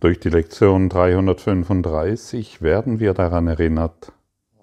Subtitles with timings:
[0.00, 4.14] Durch die Lektion 335 werden wir daran erinnert,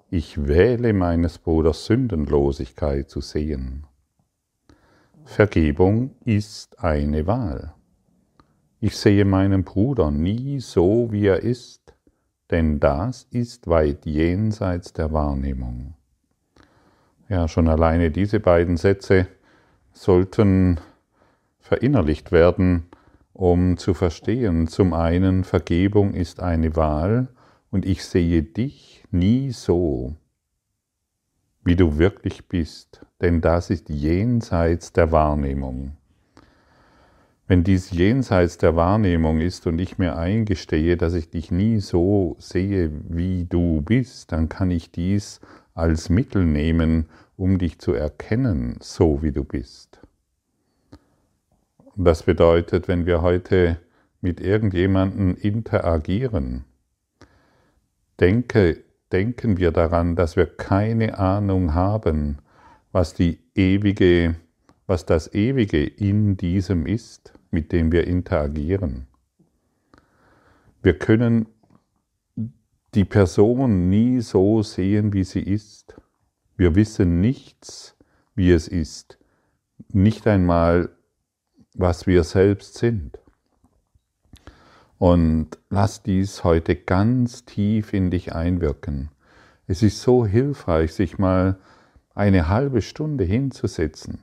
[0.10, 3.86] ich wähle meines Bruders Sündenlosigkeit zu sehen.
[5.26, 7.76] Vergebung ist eine Wahl.
[8.80, 11.94] Ich sehe meinen Bruder nie so, wie er ist,
[12.50, 15.94] denn das ist weit jenseits der Wahrnehmung.
[17.30, 19.28] Ja, schon alleine diese beiden Sätze
[19.94, 20.80] sollten
[21.60, 22.88] verinnerlicht werden,
[23.38, 27.28] um zu verstehen, zum einen, Vergebung ist eine Wahl
[27.70, 30.16] und ich sehe dich nie so,
[31.64, 35.97] wie du wirklich bist, denn das ist jenseits der Wahrnehmung.
[37.45, 42.35] Wenn dies jenseits der Wahrnehmung ist und ich mir eingestehe, dass ich dich nie so
[42.39, 45.41] sehe, wie du bist, dann kann ich dies
[45.75, 47.05] als Mittel nehmen,
[47.38, 50.02] um dich zu erkennen, so wie du bist.
[51.99, 53.79] Das bedeutet, wenn wir heute
[54.21, 56.63] mit irgendjemandem interagieren,
[58.19, 62.38] denke, denken wir daran, dass wir keine Ahnung haben,
[62.91, 64.35] was die ewige,
[64.85, 69.07] was das Ewige in diesem ist, mit dem wir interagieren.
[70.83, 71.47] Wir können
[72.94, 76.00] die Person nie so sehen, wie sie ist.
[76.57, 77.97] Wir wissen nichts,
[78.35, 79.17] wie es ist.
[79.91, 80.91] Nicht einmal,
[81.78, 83.17] was wir selbst sind.
[84.97, 89.09] Und lass dies heute ganz tief in dich einwirken.
[89.67, 91.58] Es ist so hilfreich, sich mal
[92.16, 94.22] eine halbe Stunde hinzusetzen,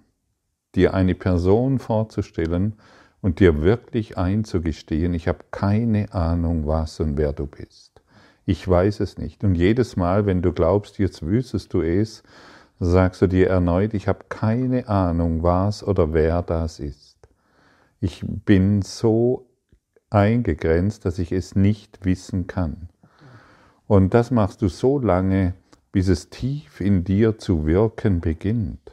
[0.74, 2.74] dir eine Person vorzustellen
[3.20, 8.02] und dir wirklich einzugestehen, ich habe keine Ahnung, was und wer du bist.
[8.46, 9.44] Ich weiß es nicht.
[9.44, 12.24] Und jedes Mal, wenn du glaubst, jetzt wüsstest du es,
[12.80, 17.03] sagst du dir erneut, ich habe keine Ahnung, was oder wer das ist.
[18.00, 19.48] Ich bin so
[20.10, 22.88] eingegrenzt, dass ich es nicht wissen kann.
[23.86, 25.54] Und das machst du so lange,
[25.92, 28.92] bis es tief in dir zu wirken beginnt.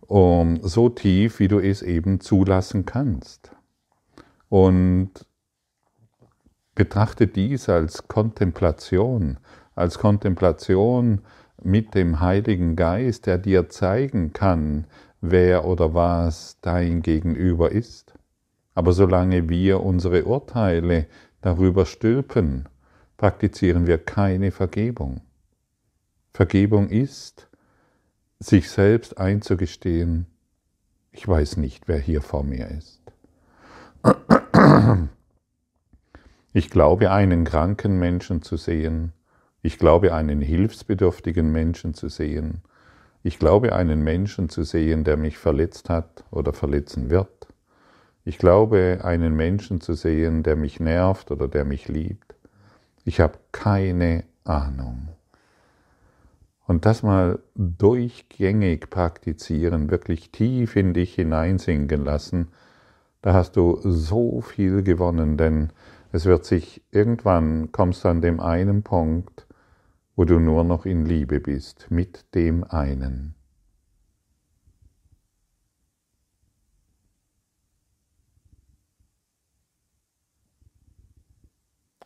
[0.00, 3.52] Um, so tief, wie du es eben zulassen kannst.
[4.48, 5.26] Und
[6.74, 9.38] betrachte dies als Kontemplation,
[9.74, 11.22] als Kontemplation
[11.62, 14.86] mit dem Heiligen Geist, der dir zeigen kann,
[15.22, 18.12] wer oder was dein Gegenüber ist.
[18.74, 21.06] Aber solange wir unsere Urteile
[21.40, 22.68] darüber stülpen,
[23.16, 25.22] praktizieren wir keine Vergebung.
[26.34, 27.48] Vergebung ist,
[28.40, 30.26] sich selbst einzugestehen,
[31.12, 33.00] ich weiß nicht, wer hier vor mir ist.
[36.54, 39.12] Ich glaube, einen kranken Menschen zu sehen.
[39.62, 42.62] Ich glaube, einen hilfsbedürftigen Menschen zu sehen.
[43.22, 47.48] Ich glaube, einen Menschen zu sehen, der mich verletzt hat oder verletzen wird.
[48.24, 52.34] Ich glaube, einen Menschen zu sehen, der mich nervt oder der mich liebt.
[53.04, 55.08] Ich habe keine Ahnung.
[56.66, 62.48] Und das mal durchgängig praktizieren, wirklich tief in dich hineinsinken lassen,
[63.20, 65.70] da hast du so viel gewonnen, denn
[66.12, 69.46] es wird sich irgendwann kommst du an dem einen Punkt,
[70.14, 73.34] wo du nur noch in Liebe bist mit dem einen.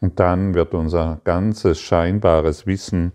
[0.01, 3.13] Und dann wird unser ganzes scheinbares Wissen,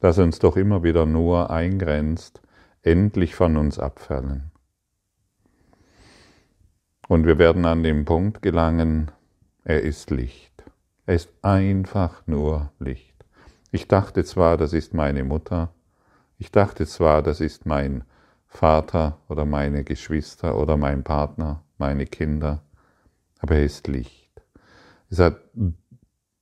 [0.00, 2.40] das uns doch immer wieder nur eingrenzt,
[2.82, 4.50] endlich von uns abfallen.
[7.08, 9.10] Und wir werden an den Punkt gelangen,
[9.62, 10.64] er ist Licht.
[11.06, 13.15] Er ist einfach nur Licht.
[13.76, 15.70] Ich dachte zwar, das ist meine Mutter,
[16.38, 18.04] ich dachte zwar, das ist mein
[18.46, 22.62] Vater oder meine Geschwister oder mein Partner, meine Kinder,
[23.38, 24.30] aber er ist Licht.
[25.10, 25.42] Es hat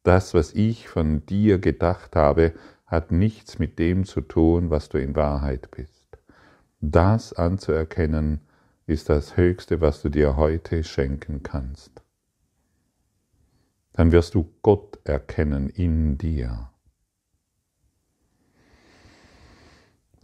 [0.04, 2.52] das, was ich von dir gedacht habe,
[2.86, 6.06] hat nichts mit dem zu tun, was du in Wahrheit bist.
[6.80, 8.42] Das anzuerkennen,
[8.86, 12.00] ist das Höchste, was du dir heute schenken kannst.
[13.92, 16.70] Dann wirst du Gott erkennen in dir.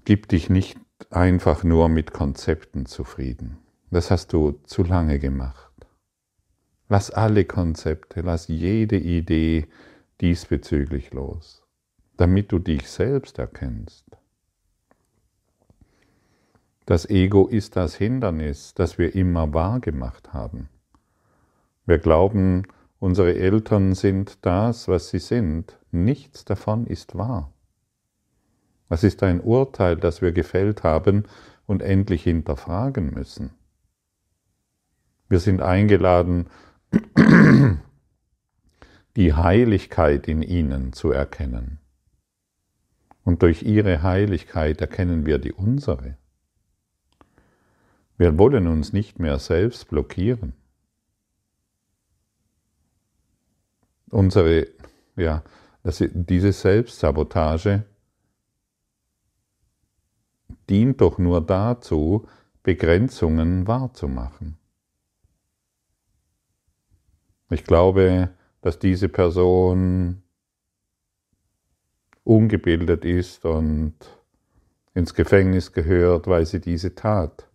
[0.04, 0.78] Gib dich nicht
[1.10, 3.58] einfach nur mit Konzepten zufrieden.
[3.90, 5.70] Das hast du zu lange gemacht.
[6.88, 9.68] Lass alle Konzepte, lass jede Idee
[10.20, 11.62] diesbezüglich los,
[12.16, 14.06] damit du dich selbst erkennst.
[16.86, 20.68] Das Ego ist das Hindernis, das wir immer wahrgemacht haben.
[21.86, 22.64] Wir glauben,
[22.98, 25.78] unsere Eltern sind das, was sie sind.
[25.92, 27.52] Nichts davon ist wahr.
[28.90, 31.24] Was ist ein Urteil, das wir gefällt haben
[31.64, 33.50] und endlich hinterfragen müssen?
[35.28, 36.48] Wir sind eingeladen,
[39.16, 41.78] die Heiligkeit in ihnen zu erkennen.
[43.22, 46.16] Und durch ihre Heiligkeit erkennen wir die unsere.
[48.18, 50.52] Wir wollen uns nicht mehr selbst blockieren.
[54.08, 54.66] Unsere,
[55.14, 55.44] ja,
[55.84, 57.84] diese Selbstsabotage
[60.70, 62.26] dient doch nur dazu,
[62.62, 64.56] Begrenzungen wahrzumachen.
[67.50, 68.30] Ich glaube,
[68.60, 70.22] dass diese Person
[72.22, 73.94] ungebildet ist und
[74.94, 77.48] ins Gefängnis gehört, weil sie diese tat.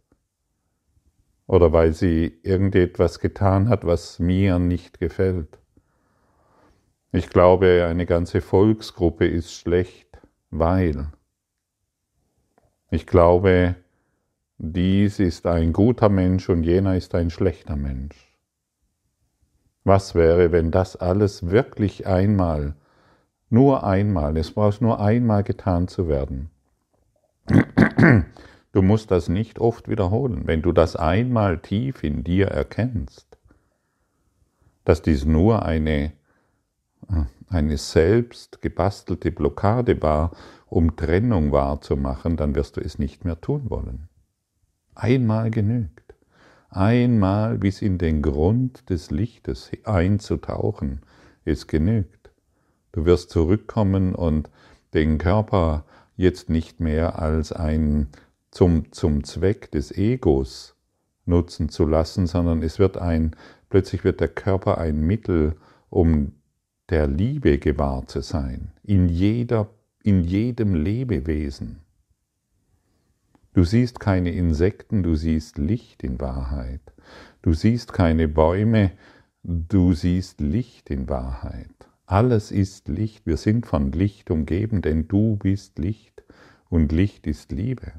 [1.48, 5.60] Oder weil sie irgendetwas getan hat, was mir nicht gefällt.
[7.12, 10.20] Ich glaube, eine ganze Volksgruppe ist schlecht,
[10.50, 11.08] weil.
[12.90, 13.76] Ich glaube,
[14.58, 18.16] dies ist ein guter Mensch und jener ist ein schlechter Mensch.
[19.84, 22.76] Was wäre, wenn das alles wirklich einmal,
[23.50, 26.50] nur einmal, es braucht nur einmal getan zu werden?
[28.76, 30.48] Du musst das nicht oft wiederholen.
[30.48, 33.38] Wenn du das einmal tief in dir erkennst,
[34.84, 36.12] dass dies nur eine,
[37.48, 40.31] eine selbst gebastelte Blockade war,
[40.75, 44.10] um Trennung wahrzumachen, dann wirst du es nicht mehr tun wollen.
[44.94, 46.06] Einmal genügt
[46.75, 51.01] einmal bis in den Grund des Lichtes einzutauchen,
[51.45, 52.31] es genügt.
[52.92, 54.50] Du wirst zurückkommen und
[54.94, 55.86] den Körper
[56.18, 58.07] jetzt nicht mehr als ein
[58.51, 60.75] zum, zum Zweck des Egos
[61.25, 63.36] nutzen zu lassen, sondern es wird ein,
[63.69, 65.56] plötzlich wird der Körper ein Mittel,
[65.89, 66.33] um
[66.89, 69.69] der Liebe gewahr zu sein, in jeder,
[70.06, 71.81] in jedem Lebewesen.
[73.54, 76.94] Du siehst keine Insekten, du siehst Licht in Wahrheit.
[77.42, 78.92] Du siehst keine Bäume,
[79.42, 81.90] du siehst Licht in Wahrheit.
[82.06, 86.24] Alles ist Licht, wir sind von Licht umgeben, denn du bist Licht
[86.69, 87.94] und Licht ist Liebe.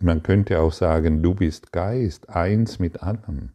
[0.00, 3.50] Man könnte auch sagen, du bist Geist, eins mit allem.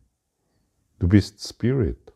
[0.99, 2.10] Du bist Spirit.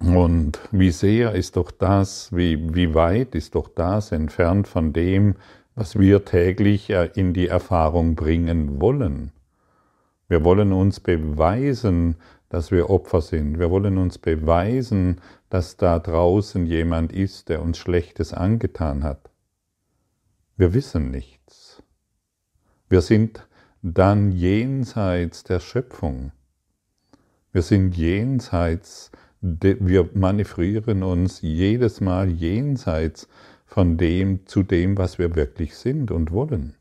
[0.00, 5.34] Und wie sehr ist doch das, wie, wie weit ist doch das entfernt von dem,
[5.74, 9.32] was wir täglich äh, in die Erfahrung bringen wollen.
[10.28, 12.16] Wir wollen uns beweisen,
[12.48, 13.58] dass wir Opfer sind.
[13.58, 15.20] Wir wollen uns beweisen,
[15.50, 19.30] dass da draußen jemand ist, der uns Schlechtes angetan hat.
[20.56, 21.82] Wir wissen nichts.
[22.88, 23.46] Wir sind
[23.82, 26.32] dann jenseits der Schöpfung.
[27.52, 33.28] Wir sind jenseits wir manövrieren uns jedes Mal jenseits
[33.64, 36.74] von dem zu dem, was wir wirklich sind und wollen.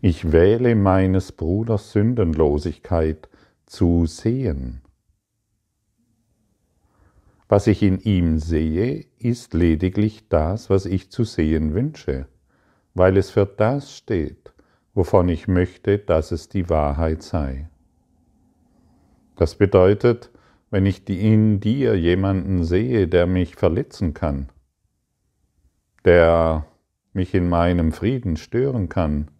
[0.00, 3.28] Ich wähle meines Bruders Sündenlosigkeit
[3.66, 4.82] zu sehen.
[7.48, 12.28] Was ich in ihm sehe, ist lediglich das, was ich zu sehen wünsche,
[12.94, 14.52] weil es für das steht,
[14.94, 17.68] wovon ich möchte, dass es die Wahrheit sei.
[19.40, 20.30] Das bedeutet,
[20.68, 24.50] wenn ich in dir jemanden sehe, der mich verletzen kann,
[26.04, 26.66] der
[27.14, 29.30] mich in meinem Frieden stören kann,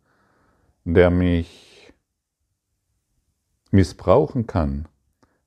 [0.84, 1.92] der mich
[3.72, 4.88] missbrauchen kann,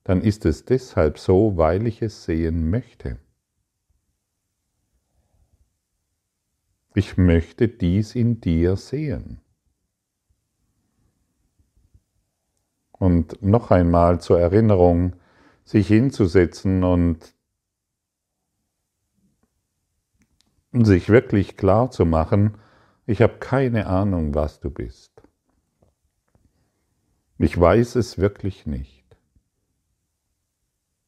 [0.04, 3.18] dann ist es deshalb so, weil ich es sehen möchte.
[6.94, 9.43] Ich möchte dies in dir sehen.
[13.04, 15.18] Und noch einmal zur Erinnerung,
[15.66, 17.36] sich hinzusetzen und
[20.72, 22.58] sich wirklich klar zu machen,
[23.06, 25.22] ich habe keine Ahnung, was du bist.
[27.40, 29.18] Ich weiß es wirklich nicht.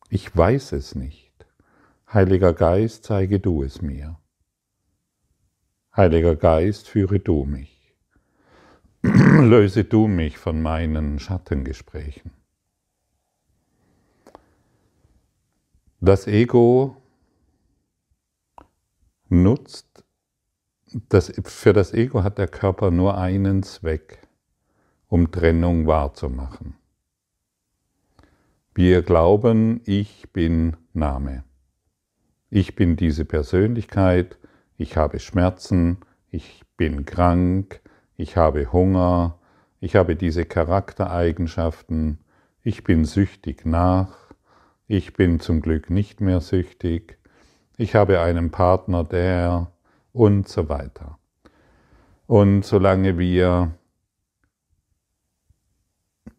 [0.09, 1.47] Ich weiß es nicht.
[2.11, 4.19] Heiliger Geist, zeige du es mir.
[5.95, 7.74] Heiliger Geist, führe du mich.
[9.49, 12.31] löse du mich von meinen Schattengesprächen.
[15.99, 16.97] Das Ego
[19.29, 20.03] nutzt,
[21.09, 24.27] das, für das Ego hat der Körper nur einen Zweck,
[25.07, 26.75] um Trennung wahrzumachen.
[28.73, 31.43] Wir glauben, ich bin Name.
[32.49, 34.37] Ich bin diese Persönlichkeit,
[34.77, 35.97] ich habe Schmerzen,
[36.29, 37.81] ich bin krank,
[38.17, 39.37] ich habe Hunger,
[39.79, 42.19] ich habe diese Charaktereigenschaften,
[42.63, 44.33] ich bin süchtig nach,
[44.87, 47.17] ich bin zum Glück nicht mehr süchtig,
[47.77, 49.71] ich habe einen Partner, der
[50.13, 51.19] und so weiter.
[52.27, 53.71] Und solange wir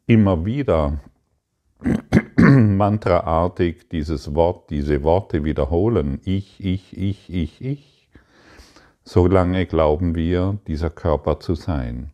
[0.06, 1.00] immer wieder
[2.37, 7.95] mantraartig dieses Wort, diese Worte wiederholen, ich, ich, ich, ich, ich,
[9.06, 12.10] solange glauben wir, dieser Körper zu sein,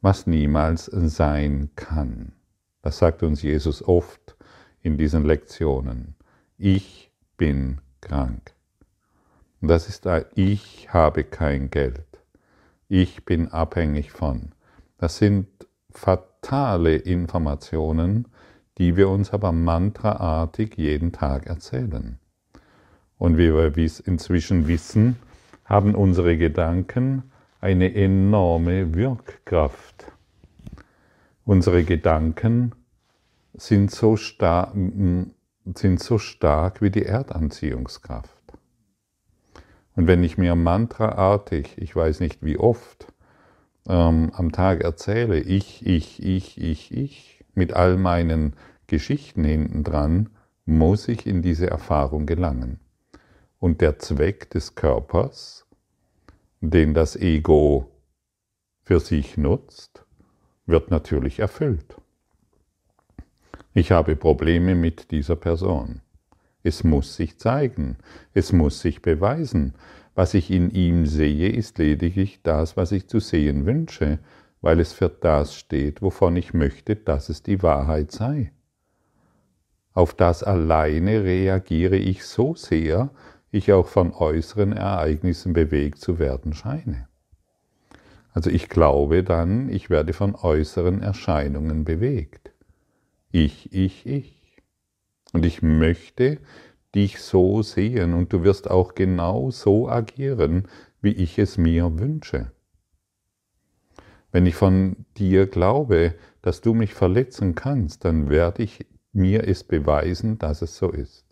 [0.00, 2.32] was niemals sein kann.
[2.80, 4.34] Das sagt uns Jesus oft
[4.80, 6.16] in diesen Lektionen.
[6.56, 8.54] Ich bin krank.
[9.60, 12.06] Und das ist ein Ich habe kein Geld.
[12.88, 14.52] Ich bin abhängig von.
[14.96, 15.48] Das sind
[15.90, 18.26] fatale Informationen,
[18.78, 22.18] die wir uns aber mantraartig jeden Tag erzählen.
[23.18, 23.76] Und wie wir
[24.06, 25.16] inzwischen wissen,
[25.70, 30.12] haben unsere Gedanken eine enorme Wirkkraft.
[31.44, 32.74] Unsere Gedanken
[33.54, 38.30] sind so, star sind so stark wie die Erdanziehungskraft.
[39.94, 43.06] Und wenn ich mir mantraartig, ich weiß nicht wie oft,
[43.88, 48.54] ähm, am Tag erzähle, ich, ich, ich, ich, ich, mit all meinen
[48.88, 50.30] Geschichten hintendran,
[50.64, 52.80] muss ich in diese Erfahrung gelangen.
[53.60, 55.66] Und der Zweck des Körpers,
[56.62, 57.90] den das Ego
[58.82, 60.06] für sich nutzt,
[60.64, 61.96] wird natürlich erfüllt.
[63.74, 66.00] Ich habe Probleme mit dieser Person.
[66.62, 67.98] Es muss sich zeigen,
[68.32, 69.74] es muss sich beweisen.
[70.14, 74.18] Was ich in ihm sehe, ist lediglich das, was ich zu sehen wünsche,
[74.62, 78.52] weil es für das steht, wovon ich möchte, dass es die Wahrheit sei.
[79.92, 83.10] Auf das alleine reagiere ich so sehr,
[83.50, 87.08] ich auch von äußeren Ereignissen bewegt zu werden scheine.
[88.32, 92.52] Also ich glaube dann, ich werde von äußeren Erscheinungen bewegt.
[93.32, 94.62] Ich, ich, ich.
[95.32, 96.38] Und ich möchte
[96.94, 100.68] dich so sehen und du wirst auch genau so agieren,
[101.00, 102.52] wie ich es mir wünsche.
[104.32, 109.64] Wenn ich von dir glaube, dass du mich verletzen kannst, dann werde ich mir es
[109.64, 111.29] beweisen, dass es so ist.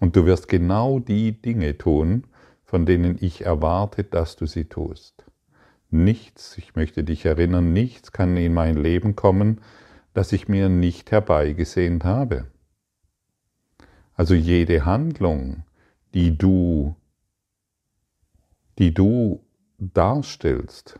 [0.00, 2.24] Und du wirst genau die Dinge tun,
[2.64, 5.24] von denen ich erwarte, dass du sie tust.
[5.90, 9.60] Nichts, ich möchte dich erinnern, nichts kann in mein Leben kommen,
[10.14, 12.46] das ich mir nicht herbeigesehnt habe.
[14.14, 15.64] Also jede Handlung,
[16.14, 16.96] die du,
[18.78, 19.44] die du
[19.78, 20.98] darstellst,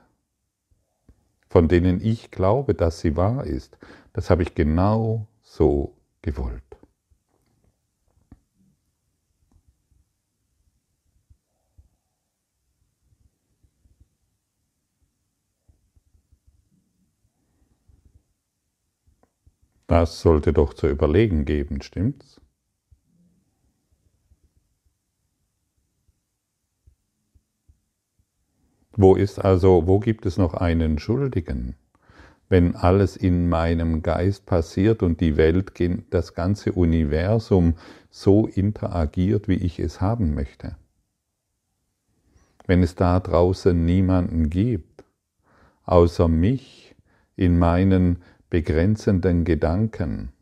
[1.48, 3.78] von denen ich glaube, dass sie wahr ist,
[4.12, 6.65] das habe ich genau so gewollt.
[19.86, 22.40] Das sollte doch zu überlegen geben, stimmt's?
[28.98, 31.76] Wo ist also, wo gibt es noch einen Schuldigen?
[32.48, 35.72] Wenn alles in meinem Geist passiert und die Welt,
[36.10, 37.74] das ganze Universum
[38.10, 40.76] so interagiert, wie ich es haben möchte.
[42.66, 45.04] Wenn es da draußen niemanden gibt,
[45.84, 46.96] außer mich
[47.36, 48.22] in meinen
[48.56, 50.32] begrenzenden Gedanken,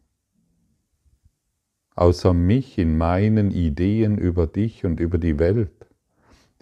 [1.96, 5.88] außer mich in meinen Ideen über dich und über die Welt.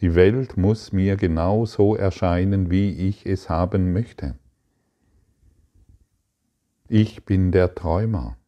[0.00, 4.34] Die Welt muss mir genau so erscheinen, wie ich es haben möchte.
[6.88, 8.38] Ich bin der Träumer.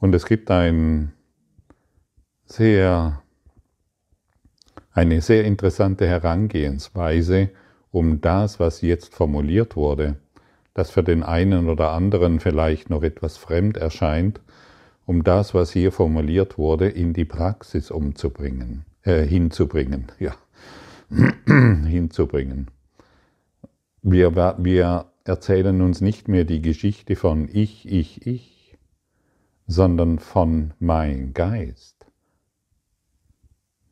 [0.00, 1.14] Und es gibt ein
[2.44, 3.21] sehr
[4.92, 7.50] eine sehr interessante Herangehensweise,
[7.90, 10.16] um das, was jetzt formuliert wurde,
[10.74, 14.40] das für den einen oder anderen vielleicht noch etwas fremd erscheint,
[15.04, 20.34] um das, was hier formuliert wurde, in die Praxis umzubringen, äh, hinzubringen, ja,
[21.46, 22.68] hinzubringen.
[24.02, 28.78] Wir, wir erzählen uns nicht mehr die Geschichte von ich, ich, ich,
[29.66, 32.01] sondern von mein Geist.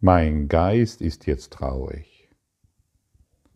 [0.02, 2.30] Mein Geist ist jetzt traurig.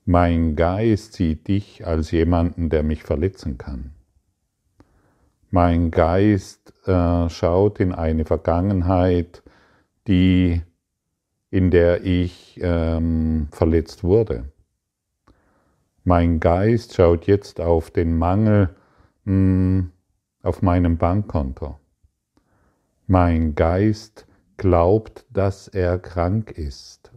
[0.05, 3.95] Mein Geist sieht dich als jemanden, der mich verletzen kann.
[5.51, 9.43] Mein Geist äh, schaut in eine Vergangenheit,
[10.07, 10.61] die,
[11.49, 14.53] in der ich ähm, verletzt wurde.
[16.03, 18.69] Mein Geist schaut jetzt auf den Mangel
[19.25, 19.91] mh, hm,
[20.43, 21.79] auf meinem Bankkonto.
[23.07, 27.13] Mein Geist glaubt, dass er krank ist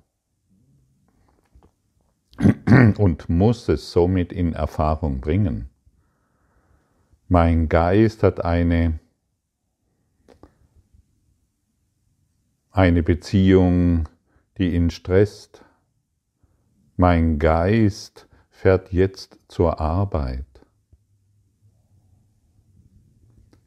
[2.98, 5.70] und muss es somit in Erfahrung bringen.
[7.30, 9.00] Mein Geist hat eine,
[12.72, 14.08] eine Beziehung,
[14.58, 15.64] die ihn stresst,
[16.96, 20.57] Mein Geist fährt jetzt zur Arbeit.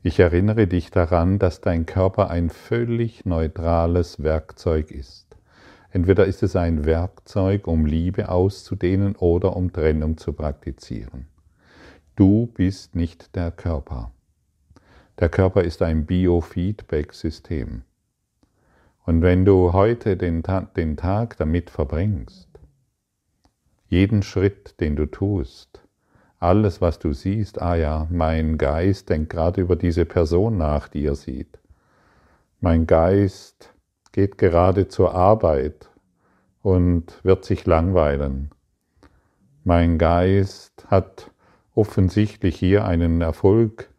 [0.03, 5.37] Ich erinnere dich daran, dass dein Körper ein völlig neutrales Werkzeug ist.
[5.91, 11.27] Entweder ist es ein Werkzeug, um Liebe auszudehnen oder um Trennung zu praktizieren.
[12.17, 14.11] Du bist nicht der Körper.
[15.19, 17.83] Der Körper ist ein Biofeedback-System.
[19.05, 20.43] Und wenn du heute den,
[20.77, 22.49] den Tag damit verbringst,
[23.89, 25.80] jeden Schritt, den du tust,
[26.41, 31.05] alles, was du siehst, ah ja, mein Geist denkt gerade über diese Person nach, die
[31.05, 31.59] er sieht.
[32.61, 33.73] Mein Geist
[34.13, 35.91] geht gerade zur Arbeit
[36.63, 38.51] und wird sich langweilen.
[39.65, 41.31] Mein Geist hat
[41.75, 43.91] offensichtlich hier einen Erfolg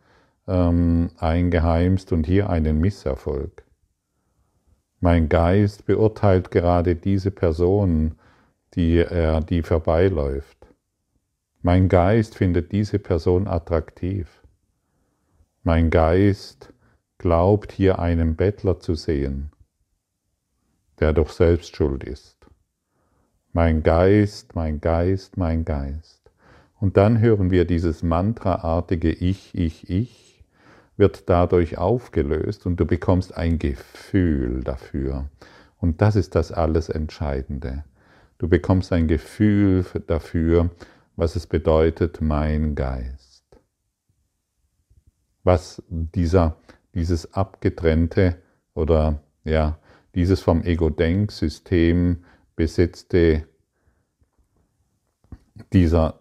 [0.47, 3.63] ähm, eingeheimst und hier einen Misserfolg.
[4.99, 8.15] Mein Geist beurteilt gerade diese Person,
[8.73, 10.70] die er, die vorbeiläuft.
[11.63, 14.41] Mein Geist findet diese Person attraktiv.
[15.61, 16.73] Mein Geist
[17.19, 19.51] glaubt hier einen Bettler zu sehen,
[20.99, 22.47] der doch selbst schuld ist.
[23.53, 26.31] Mein Geist, mein Geist, mein Geist.
[26.79, 30.43] Und dann hören wir dieses mantraartige Ich, ich, ich
[30.97, 35.29] wird dadurch aufgelöst und du bekommst ein Gefühl dafür.
[35.77, 37.83] Und das ist das alles Entscheidende.
[38.39, 40.71] Du bekommst ein Gefühl dafür,
[41.15, 43.43] was es bedeutet, mein Geist.
[45.43, 46.57] Was dieser,
[46.93, 48.41] dieses abgetrennte
[48.73, 49.79] oder ja,
[50.13, 52.23] dieses vom Ego-Denksystem
[52.55, 53.47] besetzte,
[55.73, 56.19] dieser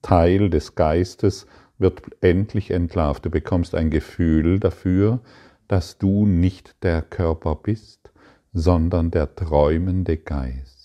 [0.00, 1.46] Teil des Geistes
[1.78, 3.24] wird endlich entlarvt.
[3.24, 5.20] Du bekommst ein Gefühl dafür,
[5.68, 8.10] dass du nicht der Körper bist,
[8.52, 10.81] sondern der träumende Geist.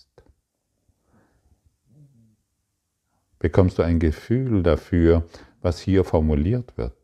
[3.38, 5.24] Bekommst du ein Gefühl dafür,
[5.62, 6.94] was hier formuliert wird.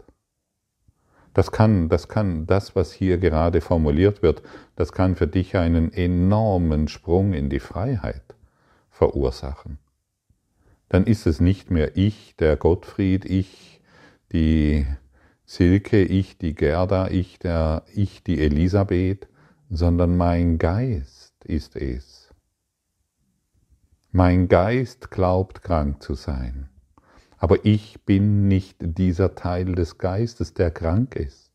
[1.33, 4.43] Das kann, das kann, das, was hier gerade formuliert wird,
[4.77, 8.23] das kann für dich einen enormen Sprung in die Freiheit
[8.89, 9.79] verursachen.
[10.89, 13.81] Dann ist es nicht mehr ich, der Gottfried, ich,
[14.33, 14.87] die
[15.45, 19.27] Silke, ich, die Gerda, ich, der, ich, die Elisabeth,
[19.71, 22.24] sondern mein Geist ist es
[24.17, 26.69] mein Geist glaubt krank zu sein,
[27.37, 31.51] aber ich bin nicht dieser Teil des Geistes, der krank ist.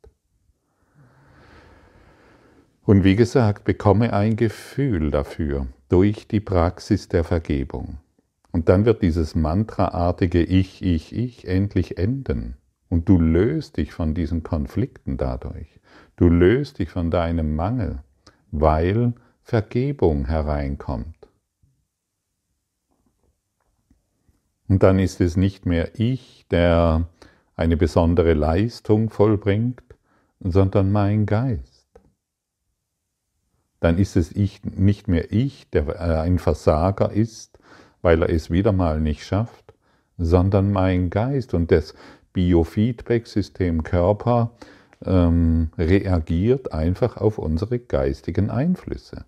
[2.83, 7.99] Und wie gesagt, bekomme ein Gefühl dafür durch die Praxis der Vergebung.
[8.51, 12.57] Und dann wird dieses mantraartige Ich, Ich, Ich endlich enden.
[12.89, 15.79] Und du löst dich von diesen Konflikten dadurch.
[16.17, 17.99] Du löst dich von deinem Mangel,
[18.51, 21.18] weil Vergebung hereinkommt.
[24.69, 27.07] Und dann ist es nicht mehr ich, der
[27.55, 29.81] eine besondere Leistung vollbringt,
[30.39, 31.89] sondern mein Geist.
[33.79, 37.57] Dann ist es ich, nicht mehr ich, der äh, ein Versager ist,
[38.01, 39.73] weil er es wieder mal nicht schafft,
[40.17, 41.95] sondern mein Geist und das
[42.33, 44.51] Biofeedback-System Körper
[45.03, 49.25] ähm, reagiert einfach auf unsere geistigen Einflüsse.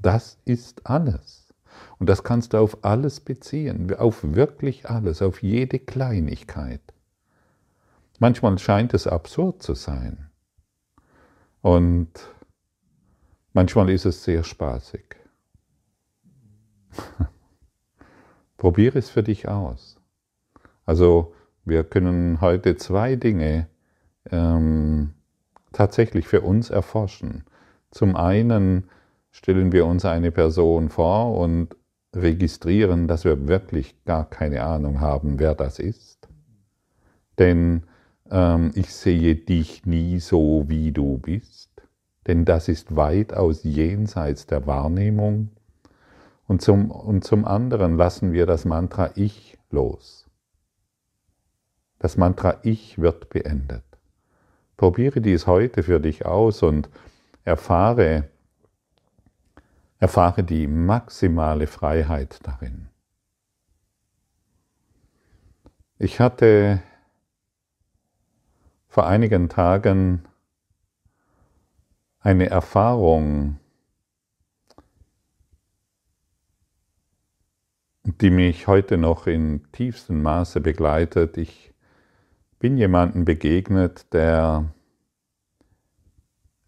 [0.00, 1.45] Das ist alles.
[1.98, 6.82] Und das kannst du auf alles beziehen, auf wirklich alles, auf jede Kleinigkeit.
[8.18, 10.30] Manchmal scheint es absurd zu sein.
[11.62, 12.08] Und
[13.52, 15.16] manchmal ist es sehr spaßig.
[18.56, 19.98] Probiere es für dich aus.
[20.84, 23.68] Also wir können heute zwei Dinge
[24.30, 25.14] ähm,
[25.72, 27.44] tatsächlich für uns erforschen.
[27.90, 28.88] Zum einen
[29.30, 31.76] stellen wir uns eine Person vor und
[32.14, 36.28] registrieren, dass wir wirklich gar keine Ahnung haben, wer das ist.
[37.38, 37.82] Denn
[38.30, 41.70] ähm, ich sehe dich nie so, wie du bist,
[42.26, 45.50] denn das ist weitaus jenseits der Wahrnehmung.
[46.48, 50.26] Und zum, und zum anderen lassen wir das Mantra Ich los.
[51.98, 53.82] Das Mantra Ich wird beendet.
[54.76, 56.88] Probiere dies heute für dich aus und
[57.44, 58.28] erfahre,
[59.98, 62.88] Erfahre die maximale Freiheit darin.
[65.98, 66.82] Ich hatte
[68.88, 70.26] vor einigen Tagen
[72.20, 73.58] eine Erfahrung,
[78.04, 81.38] die mich heute noch in tiefstem Maße begleitet.
[81.38, 81.72] Ich
[82.58, 84.72] bin jemandem begegnet, der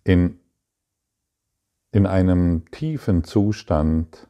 [0.04, 0.40] in
[1.92, 4.28] in einem tiefen Zustand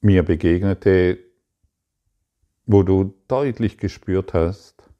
[0.00, 1.18] mir begegnete,
[2.66, 4.90] wo du deutlich gespürt hast,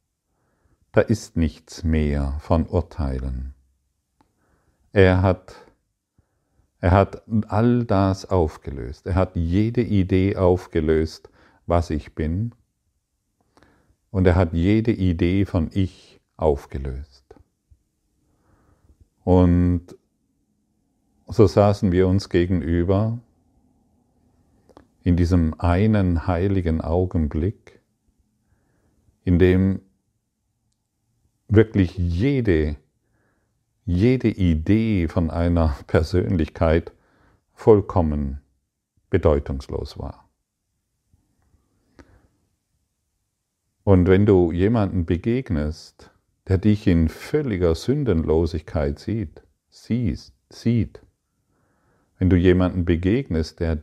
[0.92, 3.54] da ist nichts mehr von Urteilen.
[4.92, 5.56] Er hat,
[6.80, 9.06] er hat all das aufgelöst.
[9.06, 11.30] Er hat jede Idee aufgelöst,
[11.66, 12.54] was ich bin.
[14.10, 17.24] Und er hat jede Idee von ich aufgelöst.
[19.24, 19.96] Und
[21.26, 23.18] so saßen wir uns gegenüber
[25.02, 27.80] in diesem einen heiligen Augenblick,
[29.24, 29.80] in dem
[31.48, 32.76] wirklich jede,
[33.84, 36.92] jede Idee von einer Persönlichkeit
[37.52, 38.40] vollkommen
[39.10, 40.28] bedeutungslos war.
[43.84, 46.10] Und wenn du jemanden begegnest,
[46.48, 51.03] der dich in völliger Sündenlosigkeit sieht, siehst, sieht,
[52.18, 53.83] wenn du jemanden begegnest, der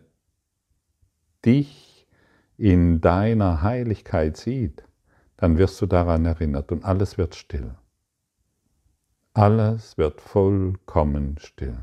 [1.46, 2.08] dich
[2.58, 4.84] in deiner Heiligkeit sieht,
[5.38, 7.76] dann wirst du daran erinnert und alles wird still.
[9.34, 11.78] Alles wird vollkommen still.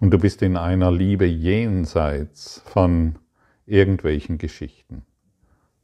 [0.00, 3.18] Und du bist in einer Liebe jenseits von
[3.66, 5.04] irgendwelchen Geschichten.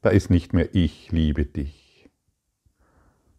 [0.01, 2.11] Da ist nicht mehr ich liebe dich.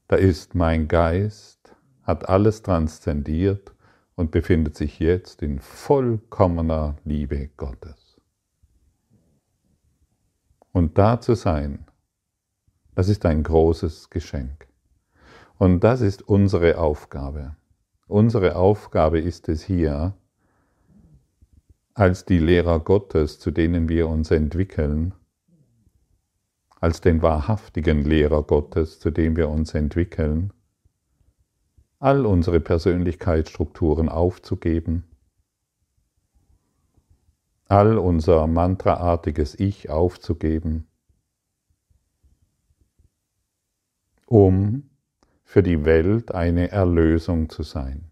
[0.08, 3.74] Da ist mein Geist, hat alles transzendiert
[4.20, 8.18] und befindet sich jetzt in vollkommener Liebe Gottes.
[10.74, 11.86] Und da zu sein,
[12.96, 14.68] das ist ein großes Geschenk.
[15.58, 17.56] Und das ist unsere Aufgabe.
[18.08, 20.18] Unsere Aufgabe ist es hier,
[21.94, 25.14] als die Lehrer Gottes, zu denen wir uns entwickeln,
[26.82, 30.52] als den wahrhaftigen Lehrer Gottes, zu dem wir uns entwickeln,
[32.00, 35.04] all unsere Persönlichkeitsstrukturen aufzugeben,
[37.66, 40.88] all unser mantraartiges Ich aufzugeben.
[44.26, 44.90] Um
[45.44, 48.10] für die Welt eine Erlösung zu sein,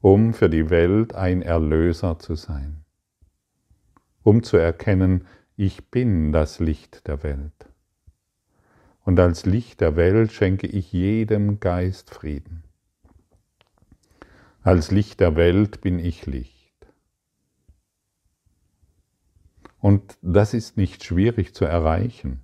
[0.00, 2.84] um für die Welt ein Erlöser zu sein,
[4.22, 5.26] um zu erkennen,
[5.56, 7.71] ich bin das Licht der Welt.
[9.04, 12.62] Und als Licht der Welt schenke ich jedem Geist Frieden.
[14.62, 16.86] Als Licht der Welt bin ich Licht.
[19.80, 22.40] Und das ist nicht schwierig zu erreichen.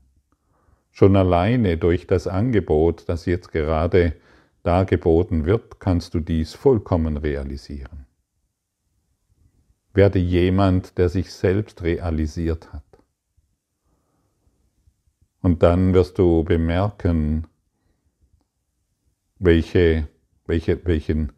[0.90, 4.16] Schon alleine durch das Angebot, das jetzt gerade
[4.64, 8.06] dargeboten wird, kannst du dies vollkommen realisieren.
[9.94, 12.87] Werde jemand, der sich selbst realisiert hat.
[15.40, 17.46] Und dann wirst du bemerken,
[19.38, 20.08] welche,
[20.46, 21.32] welche, welchen,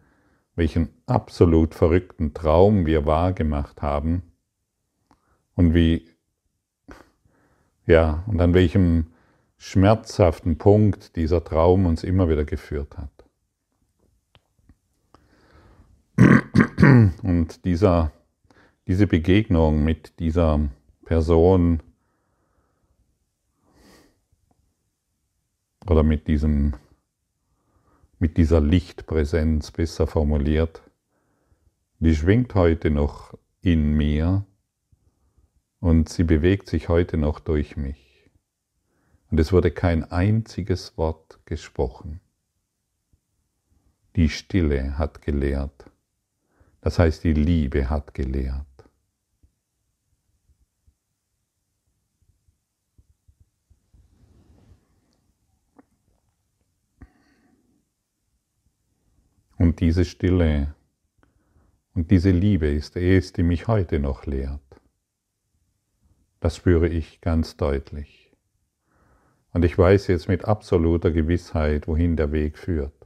[0.55, 4.23] welchen absolut verrückten Traum wir wahrgemacht haben
[5.55, 6.09] und wie,
[7.87, 9.13] ja, und an welchem
[9.59, 13.11] schmerzhaften Punkt dieser Traum uns immer wieder geführt hat.
[17.23, 18.13] Und dieser,
[18.87, 20.61] diese Begegnung mit dieser
[21.05, 21.83] Person
[25.87, 26.75] oder mit, diesem,
[28.19, 30.83] mit dieser Lichtpräsenz besser formuliert,
[31.99, 34.45] die schwingt heute noch in mir
[35.81, 38.31] und sie bewegt sich heute noch durch mich.
[39.31, 42.21] Und es wurde kein einziges Wort gesprochen.
[44.17, 45.91] Die Stille hat gelehrt.
[46.81, 48.67] Das heißt, die Liebe hat gelehrt.
[59.71, 60.75] Und diese Stille
[61.95, 64.61] und diese Liebe ist es, die mich heute noch lehrt.
[66.41, 68.33] Das spüre ich ganz deutlich.
[69.53, 73.00] Und ich weiß jetzt mit absoluter Gewissheit, wohin der Weg führt.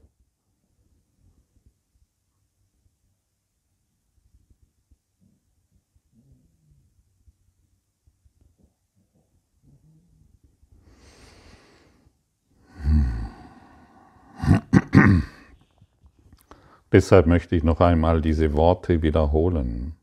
[16.95, 19.97] Deshalb möchte ich noch einmal diese Worte wiederholen.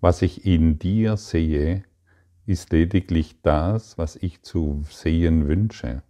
[0.00, 1.82] Was ich in dir sehe,
[2.46, 6.04] ist lediglich das, was ich zu sehen wünsche,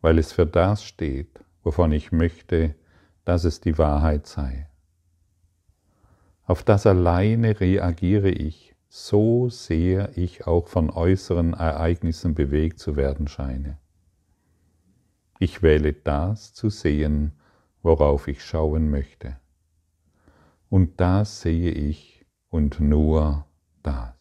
[0.00, 2.76] weil es für das steht, wovon ich möchte,
[3.24, 4.68] dass es die Wahrheit sei.
[6.46, 13.26] Auf das alleine reagiere ich, so sehr ich auch von äußeren Ereignissen bewegt zu werden
[13.26, 13.76] scheine.
[15.40, 17.32] Ich wähle das zu sehen,
[17.84, 19.36] worauf ich schauen möchte.
[20.70, 23.46] Und das sehe ich und nur
[23.82, 24.14] das.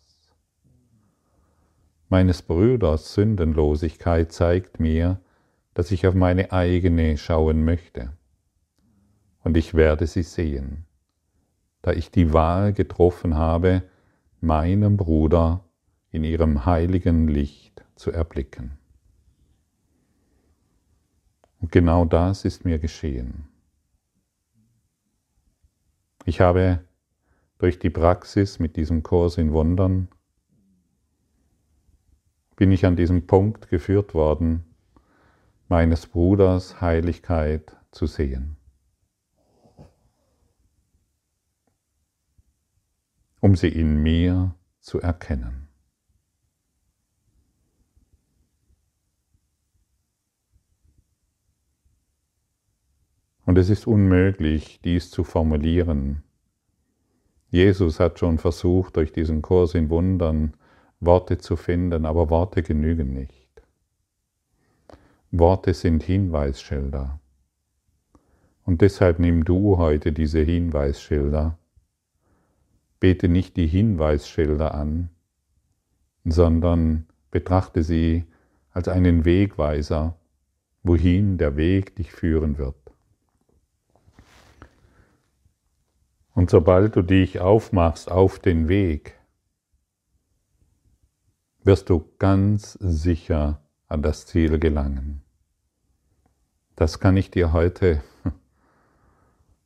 [2.10, 5.20] Meines Brüders Sündenlosigkeit zeigt mir,
[5.74, 8.12] dass ich auf meine eigene schauen möchte.
[9.44, 10.86] Und ich werde sie sehen,
[11.82, 13.84] da ich die Wahl getroffen habe,
[14.42, 15.64] meinem Bruder
[16.12, 18.78] in ihrem heiligen Licht zu erblicken.
[21.62, 23.48] Und genau das ist mir geschehen.
[26.26, 26.84] Ich habe
[27.58, 30.08] durch die Praxis mit diesem Kurs in Wundern,
[32.56, 34.64] bin ich an diesem Punkt geführt worden,
[35.68, 38.58] meines Bruders Heiligkeit zu sehen.
[43.42, 45.63] Um sie in mir zu erkennen.
[53.46, 56.24] Und es ist unmöglich, dies zu formulieren.
[57.50, 60.54] Jesus hat schon versucht, durch diesen Kurs in Wundern
[61.00, 63.62] Worte zu finden, aber Worte genügen nicht.
[65.32, 67.20] Worte sind Hinweisschilder.
[68.66, 71.58] Und deshalb nimm du heute diese Hinweisschilder.
[73.00, 75.10] Bete nicht die Hinweisschilder an,
[76.24, 78.26] sondern betrachte sie
[78.72, 80.16] als einen Wegweiser,
[80.84, 82.83] wohin der Weg dich führen wird.
[86.34, 89.20] Und sobald du dich aufmachst auf den Weg,
[91.64, 95.22] wirst du ganz sicher an das Ziel gelangen.
[96.76, 98.04] Das kann ich dir heute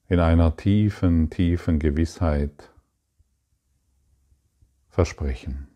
[0.09, 2.69] in einer tiefen, tiefen Gewissheit
[4.89, 5.69] versprechen.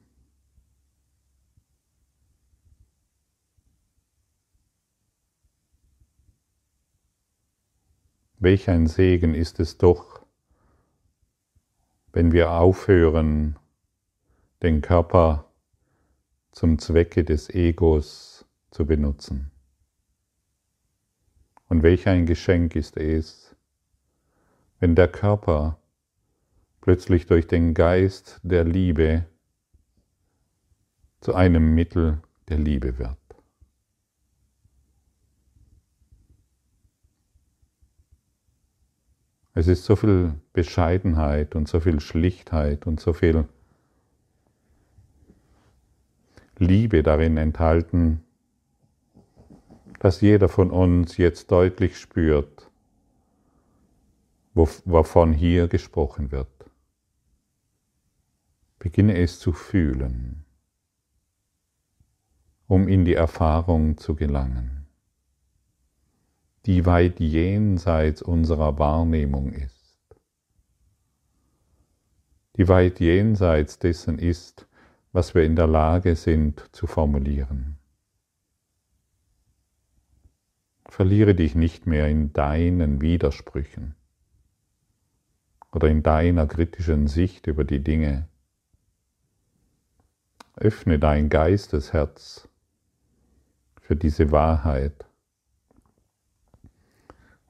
[8.39, 10.10] Welch ein Segen ist es doch,
[12.13, 13.57] wenn wir aufhören,
[14.61, 15.45] den Körper
[16.51, 19.51] zum Zwecke des Egos zu benutzen.
[21.67, 23.55] Und welch ein Geschenk ist es,
[24.79, 25.79] wenn der Körper
[26.81, 29.25] plötzlich durch den Geist der Liebe
[31.21, 33.20] zu einem Mittel der Liebe wird.
[39.61, 43.47] Es ist so viel Bescheidenheit und so viel Schlichtheit und so viel
[46.57, 48.23] Liebe darin enthalten,
[49.99, 52.71] dass jeder von uns jetzt deutlich spürt,
[54.55, 56.65] wovon hier gesprochen wird.
[58.79, 60.43] Beginne es zu fühlen,
[62.65, 64.80] um in die Erfahrung zu gelangen
[66.65, 70.15] die weit jenseits unserer Wahrnehmung ist,
[72.57, 74.67] die weit jenseits dessen ist,
[75.11, 77.77] was wir in der Lage sind zu formulieren.
[80.85, 83.95] Verliere dich nicht mehr in deinen Widersprüchen
[85.71, 88.27] oder in deiner kritischen Sicht über die Dinge.
[90.55, 92.47] Öffne dein Geistesherz
[93.79, 95.05] für diese Wahrheit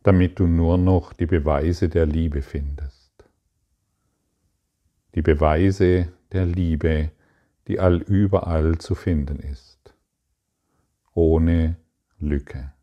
[0.04, 3.12] damit du nur noch die Beweise der Liebe findest.
[5.16, 7.12] Die Beweise der Liebe,
[7.68, 9.94] die allüberall zu finden ist,
[11.14, 11.76] ohne
[12.20, 12.74] Lücke.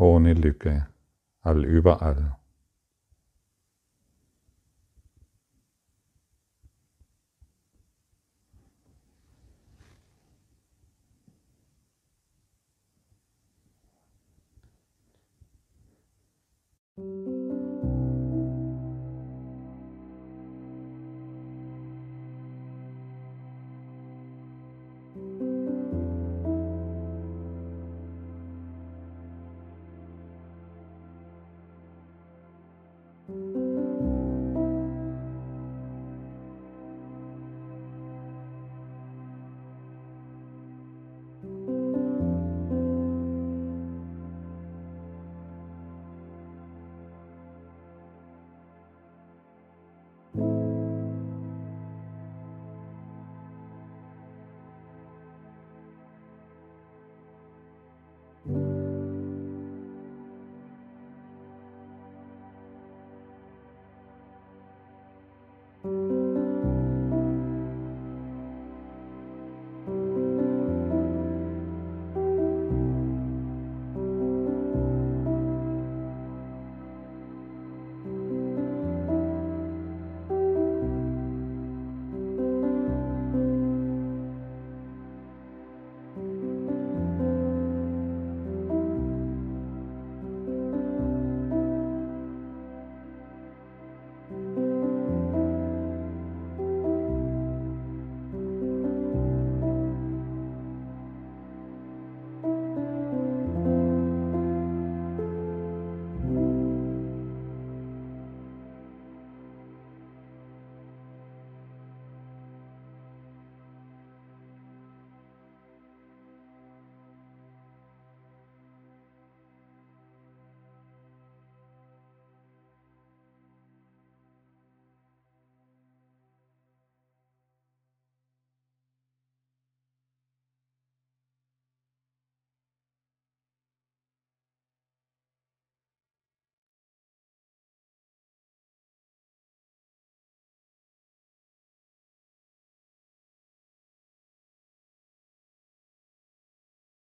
[0.00, 0.88] Ohne Lücke,
[1.42, 2.39] allüberall.